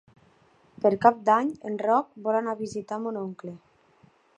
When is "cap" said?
1.03-1.21